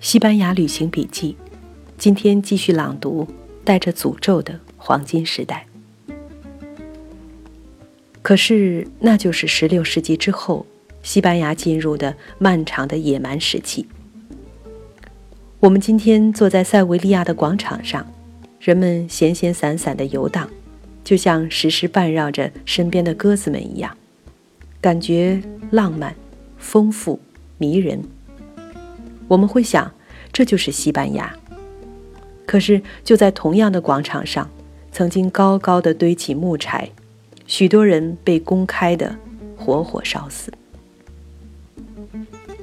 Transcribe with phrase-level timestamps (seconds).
[0.00, 1.36] 西班牙旅行笔记，
[1.96, 3.26] 今天继续朗读
[3.64, 5.66] 带着诅咒的黄金时代。
[8.22, 10.64] 可是，那就是16世纪之后，
[11.02, 13.88] 西班牙进入的漫长的野蛮时期。
[15.58, 18.06] 我们今天坐在塞维利亚的广场上，
[18.60, 20.48] 人们闲闲散散的游荡，
[21.02, 23.96] 就像时时伴绕着身边的鸽子们一样，
[24.80, 26.14] 感觉浪漫、
[26.56, 27.18] 丰富、
[27.58, 28.00] 迷人。
[29.28, 29.92] 我们会想，
[30.32, 31.32] 这就是西班牙。
[32.46, 34.50] 可是，就在同样的广场上，
[34.90, 36.90] 曾经高高的堆起木柴，
[37.46, 39.14] 许多人被公开的
[39.56, 40.50] 活活烧死。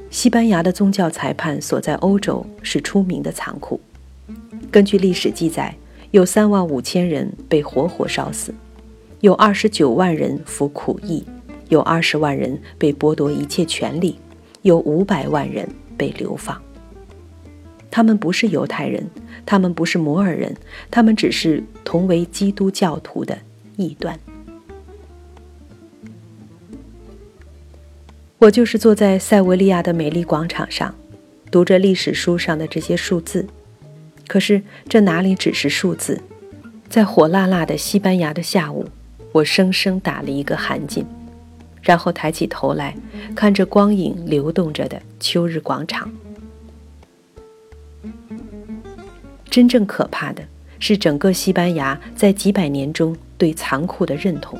[0.09, 3.79] 西班牙的宗教裁判所在欧洲是出名的残酷。
[4.71, 5.75] 根据历史记载，
[6.11, 8.53] 有三万五千人被活活烧死，
[9.19, 11.23] 有二十九万人服苦役，
[11.69, 14.17] 有二十万人被剥夺一切权利，
[14.63, 15.67] 有五百万人。
[15.97, 16.61] 被流放。
[17.89, 19.09] 他们不是犹太人，
[19.45, 20.55] 他们不是摩尔人，
[20.91, 23.37] 他们只是同为基督教徒的
[23.77, 24.19] 异端。
[28.37, 30.93] 我就是坐在塞维利亚的美丽广场上，
[31.49, 33.47] 读着历史书上的这些数字。
[34.27, 36.21] 可是这哪里只是数字？
[36.89, 38.85] 在火辣辣的西班牙的下午，
[39.31, 41.05] 我生生打了一个寒噤。
[41.85, 42.93] 然后抬起头来，
[43.35, 46.11] 看着光影流动着的秋日广场。
[49.49, 50.43] 真正可怕的
[50.79, 54.59] 是，整个西班牙在几百年中对残酷的认同。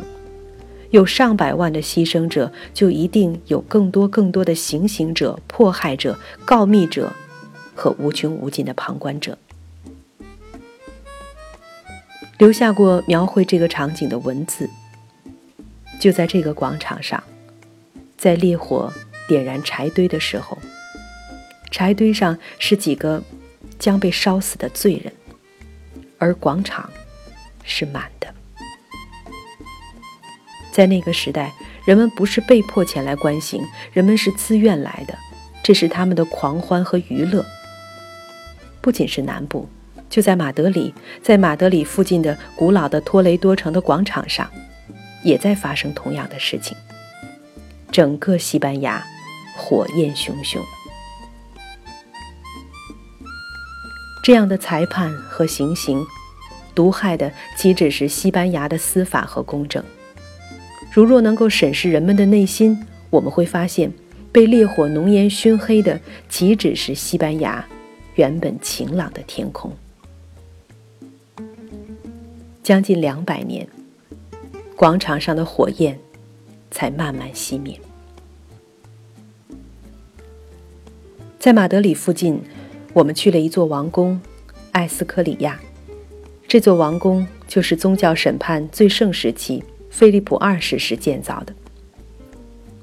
[0.91, 7.11] 有上百万的牺牲者，就一定有更多更多的行刑者、迫害者、告密者
[7.73, 9.37] 和无穷无尽的旁观者。
[12.37, 14.69] 留下过描绘这个场景的文字。
[15.99, 17.21] 就在这个广场上，
[18.17, 18.91] 在烈火
[19.27, 20.57] 点燃柴堆的时候，
[21.71, 23.23] 柴堆上是几个
[23.79, 25.11] 将被烧死的罪人，
[26.17, 26.89] 而广场
[27.63, 28.33] 是满的。
[30.71, 31.53] 在那个时代，
[31.85, 33.63] 人们不是被迫前来观行，
[33.93, 35.17] 人们是自愿来的，
[35.63, 37.45] 这是他们的狂欢和娱乐。
[38.81, 39.67] 不仅是南部，
[40.09, 44.51] 就在马德里，在马德里附近的古老的托雷多城的广场上。
[45.25, 46.77] 也在发生同样的事情。
[47.91, 49.03] 整个西班牙
[49.57, 50.61] 火焰熊熊，
[54.23, 56.05] 这样的裁判和行刑，
[56.73, 59.83] 毒害的岂止是西班牙的司法和公正？
[60.91, 63.91] 如若能够审视人们的内心，我们会发现，
[64.31, 65.99] 被烈火浓烟熏黑的
[66.29, 67.65] 岂止是西班牙
[68.15, 69.71] 原本晴朗的天空？
[72.61, 73.67] 将近两百年。
[74.75, 75.97] 广场上的火焰
[76.69, 77.79] 才慢慢熄灭。
[81.39, 82.41] 在马德里附近，
[82.91, 84.19] 我们去了一座王宫——
[84.73, 85.59] 艾斯科里亚。
[86.47, 91.53] 这座王宫就是宗教审判最盛时期菲利普二世时建造的。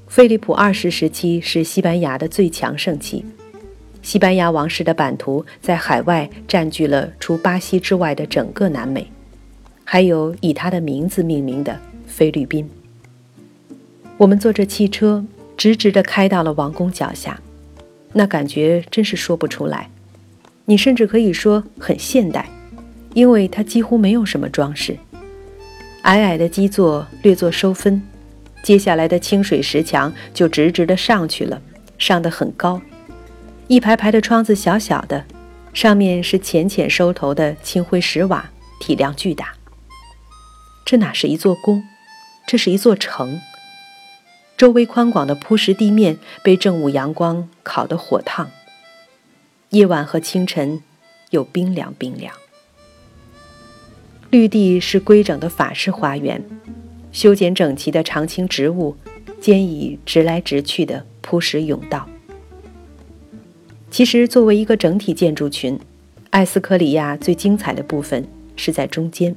[0.07, 3.25] 菲利普二世时期是西班牙的最强盛期，
[4.01, 9.11] 西班牙王室的版图在海外占据了除巴西之外的整个南美。
[9.83, 12.69] 还有以他的名字命名的菲律宾。
[14.17, 15.25] 我们坐着汽车，
[15.57, 17.39] 直直地开到了王宫脚下，
[18.13, 19.89] 那感觉真是说不出来。
[20.65, 22.47] 你甚至可以说很现代，
[23.13, 24.97] 因为它几乎没有什么装饰。
[26.03, 28.01] 矮矮的基座略作收分，
[28.61, 31.61] 接下来的清水石墙就直直地上去了，
[31.97, 32.81] 上得很高。
[33.67, 35.23] 一排排的窗子小小的，
[35.73, 39.53] 上面是浅浅收头的青灰石瓦，体量巨大。
[40.85, 41.83] 这哪是一座宫，
[42.45, 43.39] 这是一座城。
[44.57, 48.51] 周围宽广的铺石地面被正午阳光烤得火烫，
[49.69, 50.81] 夜晚和清晨
[51.31, 52.33] 又冰凉冰凉。
[54.29, 56.43] 绿地是规整的法式花园，
[57.11, 58.95] 修剪整齐的常青植物，
[59.39, 62.07] 间以直来直去的铺石甬道。
[63.89, 65.79] 其实，作为一个整体建筑群，
[66.31, 69.35] 艾斯科里亚最精彩的部分是在中间。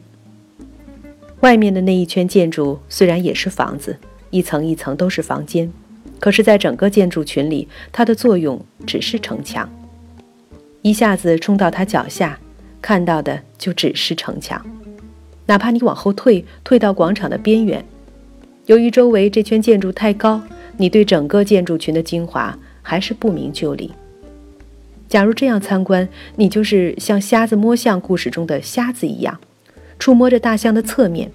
[1.41, 3.97] 外面的那一圈建筑虽然也是房子，
[4.31, 5.71] 一层一层都是房间，
[6.19, 9.71] 可是，在整个建筑群里，它的作用只是城墙。
[10.83, 12.39] 一下子冲到它脚下，
[12.81, 14.65] 看到的就只是城墙。
[15.47, 17.85] 哪怕你往后退，退到广场的边缘，
[18.67, 20.43] 由于周围这圈建筑太高，
[20.79, 23.93] 你对整个建筑群的精华还是不明就里。
[25.09, 29.39] 假如这样参观，你就是像瞎子摸象故事中的瞎子一样。
[30.07, 31.29] 触摸着大象的侧面，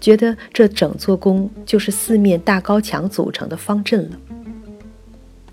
[0.00, 4.16] 觉得这整座宫就是四面大高墙组成的方阵了。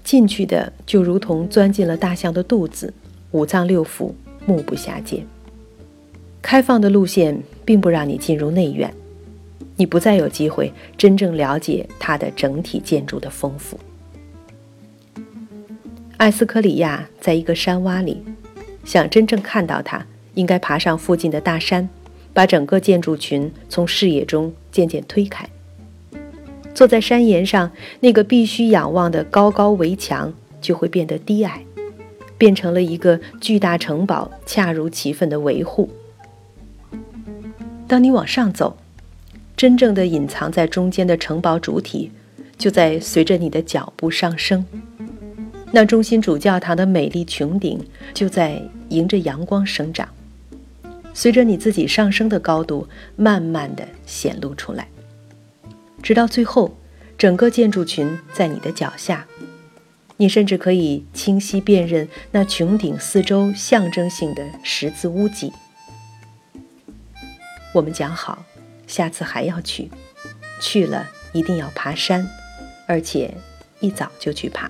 [0.03, 2.93] 进去的就如同钻进了大象的肚子，
[3.31, 4.11] 五脏六腑
[4.45, 5.25] 目不暇接。
[6.39, 8.93] 开放的路线并不让你进入内院，
[9.75, 13.79] 你不再有机会真正了解它的整体建筑的丰富。
[16.17, 18.23] 艾斯科里亚在一个山洼里，
[18.85, 20.05] 想真正看到它，
[20.35, 21.89] 应该爬上附近的大山，
[22.37, 25.49] 把整个建筑群从视野中渐渐推开。
[26.71, 30.31] 坐在山岩上，那个必须仰望的高高围墙
[30.61, 31.65] 就会变得低矮，
[32.37, 35.89] 变成了一个巨大城堡恰如其分的维护。
[37.87, 38.77] 当你往上走，
[39.55, 42.11] 真正的隐藏在中间的城堡主体，
[42.55, 44.63] 就在随着你的脚步上升。
[45.71, 50.07] 那中心主教堂的美丽穹顶，就在迎着阳光生长，
[51.17, 54.87] 随着你自己上升的高度，慢慢的显露出来。
[56.03, 56.77] 直到最后，
[57.17, 59.25] 整个建筑群在你的脚下，
[60.17, 65.51] 你甚至可以清晰辨认那穹顶四周象征性的十字屋脊。
[67.73, 68.45] 我们讲好，
[68.85, 69.89] 下次还要去，
[70.61, 72.29] 去了一定要爬山，
[72.85, 73.33] 而且
[73.79, 74.69] 一早就去爬。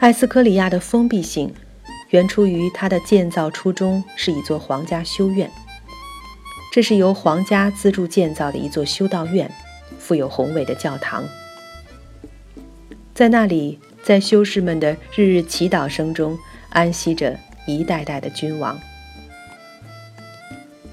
[0.00, 1.54] 艾斯科里亚的封闭性，
[2.16, 5.50] 原出于它的建造初衷是一座皇家修院。
[6.72, 9.50] 这是由皇家资助建造的一座修道院，
[9.98, 11.22] 富有宏伟的教堂。
[13.12, 16.38] 在那里，在修士们的日日祈祷声中，
[16.70, 18.78] 安息着一代代的君王。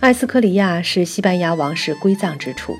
[0.01, 2.75] 艾斯科里亚是西班牙王室归葬之处，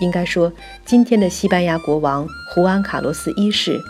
[0.00, 0.52] 应该说，
[0.84, 3.80] 今天的西班牙国王胡安·卡洛斯一世，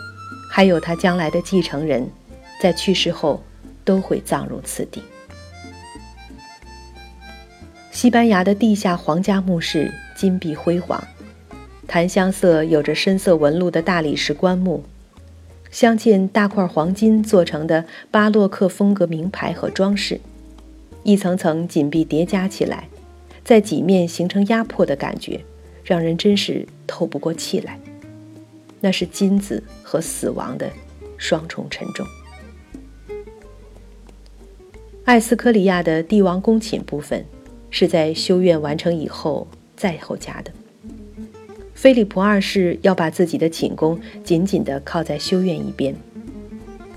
[0.49, 2.09] 还有他将来的继承人，
[2.59, 3.43] 在去世后
[3.83, 5.01] 都会葬入此地。
[7.91, 11.03] 西班牙的地下皇家墓室金碧辉煌，
[11.87, 14.83] 檀香色有着深色纹路的大理石棺木，
[15.69, 20.19] 镶嵌大块黄金做成的巴洛克风格名牌和装饰，
[21.03, 22.87] 一层层紧闭叠加起来，
[23.43, 25.43] 在几面形成压迫的感觉，
[25.83, 27.79] 让人真是透不过气来。
[28.79, 30.71] 那是金子和死亡的
[31.17, 32.03] 双重沉重。
[35.05, 37.25] 艾斯科里亚的帝王宫寝部分。
[37.73, 40.51] 是在修院完成以后再后加的。
[41.73, 45.95] 菲利普二世要把自己的寝宫紧紧地靠在修院一边。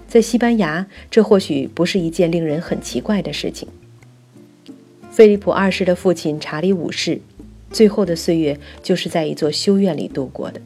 [0.09, 3.69] 在西班牙，这或许不是一件令人很奇怪的事情。
[5.11, 7.21] 菲利普二世的父亲查理五世，
[7.71, 10.61] 最后的岁月就是在一座修院里度过的。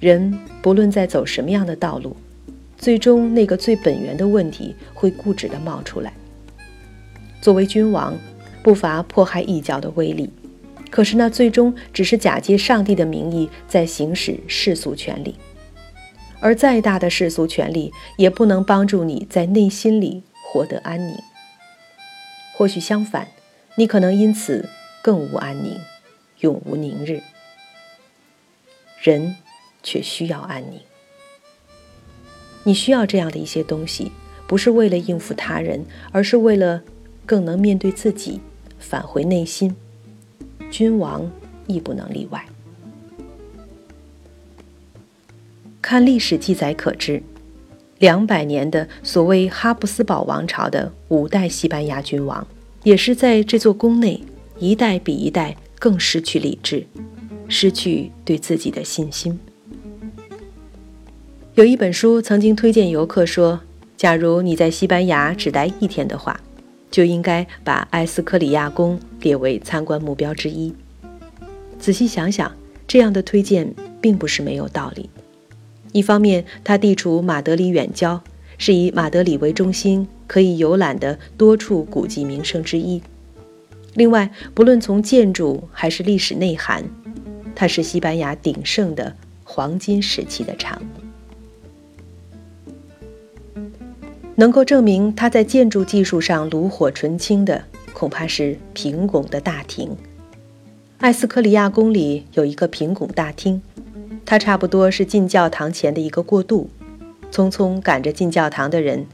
[0.00, 2.16] 人不论在走什么样的道路，
[2.78, 6.12] 最终那个最本源的问题会固执地冒出来。
[7.42, 8.16] 作为君王，
[8.62, 10.30] 不乏迫害异教的威力，
[10.90, 15.36] 可是那最终只是假借上帝的名义在行使世俗权利，
[16.40, 21.16] 而再大的世俗权利也不能帮助你在内心里获得安宁。
[22.56, 23.28] 或许相反，
[23.76, 24.68] 你可能因此
[25.02, 25.78] 更无安宁，
[26.40, 27.22] 永无宁日。
[29.00, 29.36] 人
[29.82, 30.80] 却需要安宁，
[32.64, 34.12] 你需要这样的一些东西，
[34.46, 36.82] 不是为了应付他人，而是为了。
[37.28, 38.40] 更能面对自己，
[38.78, 39.76] 返回内心。
[40.70, 41.30] 君王
[41.66, 42.42] 亦不能例外。
[45.82, 47.22] 看历史记载可知，
[47.98, 52.46] 两百年的所谓哈布斯堡王朝的五代西班牙君王，
[52.82, 54.22] 也是在这座宫内，
[54.58, 56.86] 一代比一代更失去理智，
[57.46, 59.38] 失去对自己的信心。
[61.58, 63.58] 有一本书曾经推荐游客说
[63.98, 66.40] ：“假如你在西班牙只待一天的话。”
[66.88, 70.72] 就应该把埃斯科里亚宫列为参观目标之一。
[71.80, 72.54] 仔细想想，
[72.86, 75.10] 这样的推荐并不是没有道理。
[75.90, 78.22] 一方面，它地处马德里远郊，
[78.56, 83.00] 是以马德里为中心可以游览的多处古迹名胜之一；
[83.94, 86.84] 另外，不论从建筑还是历史内涵，
[87.56, 89.12] 它是西班牙鼎盛的
[89.42, 91.07] 黄金时期的产物。
[94.38, 99.96] 能够证明他在建筑技术上炉火纯青的，恐怕是平拱的大厅。
[100.98, 103.60] 艾斯科里亚宫里有一个平拱大厅，
[104.24, 106.70] 它差不多是进教堂前的一个过渡。
[107.32, 109.04] 匆匆赶着进教堂的人，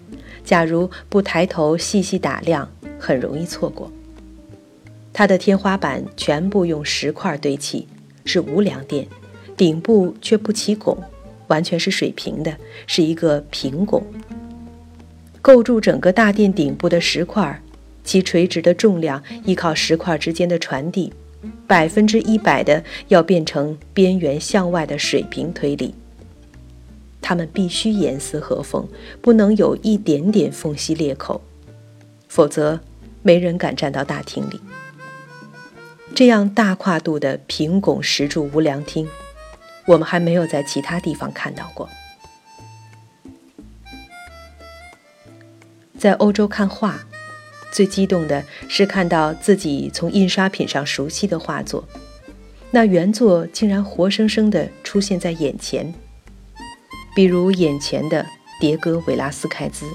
[0.45, 3.91] 假如不抬头细细打量，很容易错过。
[5.15, 7.89] 它的天花板全部用石块堆砌，
[8.27, 9.07] 是无梁殿，
[9.57, 10.99] 顶部却不起拱，
[11.47, 12.55] 完全是水平的，
[12.87, 14.05] 是一个平拱。
[15.45, 17.61] 构筑整个大殿顶部的石块，
[18.03, 21.13] 其垂直的重量依靠石块之间的传递，
[21.67, 25.95] 百分之一百的要变成边缘向外的水平推理。
[27.21, 28.89] 他们必须严丝合缝，
[29.21, 31.43] 不能有一点点缝隙裂口，
[32.27, 32.81] 否则
[33.21, 34.59] 没人敢站到大厅里。
[36.15, 39.07] 这样大跨度的平拱石柱无梁厅，
[39.85, 41.87] 我们还没有在其他地方看到过。
[46.05, 47.01] 在欧洲看画，
[47.73, 51.83] 最激动的是看到自己从印刷品上熟悉的画作，
[52.71, 55.95] 那原作竟然活生生的出现在眼前。
[57.17, 58.27] 比如眼前的
[58.61, 59.87] 迭戈·维拉斯凯兹，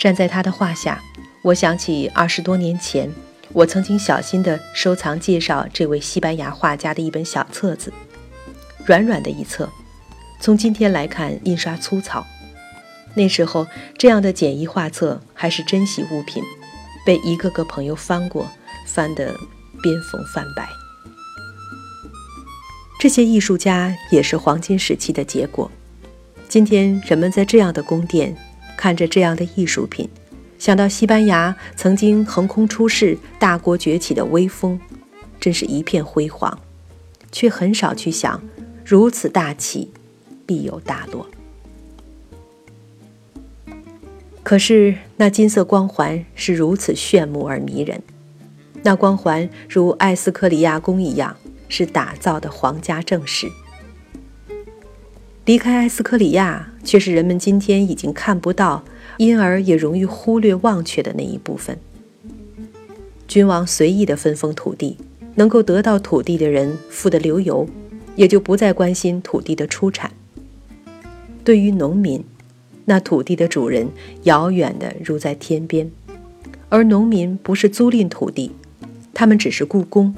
[0.00, 1.00] 站在他的画下，
[1.42, 3.08] 我想起二十多年前，
[3.52, 7.92] 我曾经小心地收藏介绍这位西班牙画家的一本小册子，
[8.84, 9.68] 软软的一册，
[10.40, 12.26] 从今天来看印刷粗糙，
[13.18, 13.66] 那时候
[13.98, 16.40] 这样的简易画册还是珍稀物品，
[17.04, 18.48] 被一个个朋友翻过，
[18.86, 19.36] 翻得
[19.82, 20.68] 边缝泛白。
[23.00, 25.68] 这些艺术家也是黄金时期的结果。
[26.48, 28.36] 今天人们在这样的宫殿
[28.76, 30.08] 看着这样的艺术品，
[30.56, 34.80] 想到西班牙曾经横空出世、大国崛起的威风，
[35.40, 36.56] 真是一片辉煌，
[37.32, 38.40] 却很少去想，
[38.84, 39.90] 如此大起，
[40.46, 41.26] 必有大落。
[44.42, 48.02] 可是那金色光环是如此炫目而迷人，
[48.82, 51.36] 那光环如艾斯克里亚宫一样。
[51.70, 53.46] 是打造的皇家正室。
[55.44, 58.82] 离开埃斯科里亚，却是人们今天已经看不到，
[59.18, 61.78] 因而也容易忽略忘却的那一部分。
[63.26, 64.96] 君王随意的分封土地，
[65.34, 67.68] 能够得到土地的人富得流油，
[68.16, 70.10] 也就不再关心土地的出产。
[71.44, 72.24] 对于农民，
[72.88, 73.86] 那土地的主人
[74.22, 75.90] 遥远的如在天边，
[76.70, 78.50] 而农民不是租赁土地，
[79.12, 80.14] 他们只是雇工。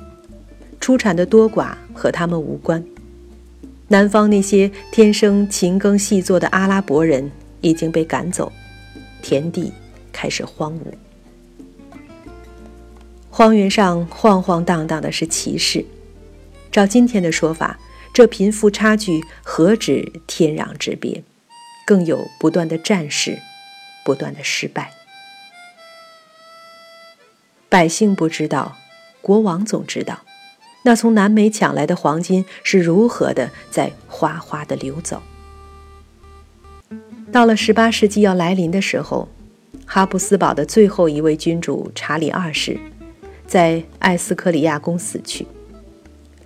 [0.79, 2.85] 出产的多寡和他们无关。
[3.89, 7.29] 南方那些天生勤耕细作的阿拉伯人
[7.61, 8.53] 已经被赶走，
[9.21, 9.73] 田地
[10.13, 10.95] 开始荒芜。
[13.31, 15.85] 荒原上晃晃荡荡的是骑士。
[16.71, 17.81] 照今天的说法，
[18.15, 21.25] 这贫富差距何止天壤之别，
[21.87, 23.39] 更有不断的战事，
[24.05, 24.93] 不断的失败。
[27.69, 28.77] 百姓不知道，
[29.21, 30.21] 国王总知道。
[30.83, 35.23] 那从南美抢来的黄金是如何的在哗哗的流走？
[37.31, 39.29] 到了十八世纪要来临的时候，
[39.87, 42.81] 哈布斯堡的最后一位君主查理二世，
[43.47, 45.47] 在艾斯克里亚宫死去。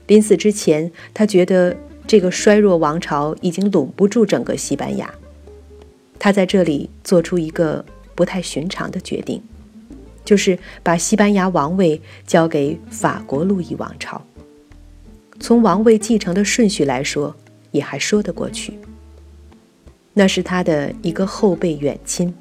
[0.08, 1.74] 临死之前，他觉得
[2.06, 5.14] 这个衰弱王朝已经拢不住整个西班牙，
[6.24, 9.42] 他在这里做出一个不太寻常的决定。
[10.24, 14.22] 就是把西班牙王位交给法国路易王朝。
[15.38, 17.36] 从王位继承的顺序来说，
[17.72, 18.72] 也还说得过去。
[20.14, 22.32] 那是他的一个后辈远亲，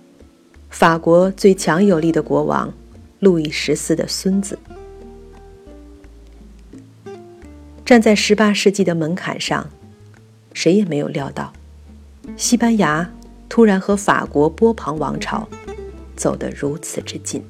[0.70, 2.74] 法国最强有力的国王
[3.20, 4.58] 路易十四的孙子。
[7.84, 9.70] 站在十八世纪的门槛上，
[10.54, 11.52] 谁也没有料到，
[12.38, 13.12] 西班牙
[13.53, 15.48] 突然和法国波旁王朝
[16.15, 17.45] 走得如此之近。